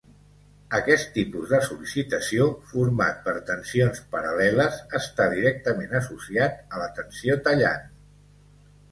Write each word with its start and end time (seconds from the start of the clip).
Aquest 0.75 1.09
tipus 1.15 1.49
de 1.55 1.57
sol·licitació 1.65 2.45
format 2.71 3.19
per 3.27 3.35
tensions 3.49 4.01
paral·leles 4.15 4.79
està 5.01 5.27
directament 5.35 5.93
associat 5.99 6.57
a 6.77 6.81
la 6.85 6.89
tensió 7.01 7.37
tallant. 7.49 7.85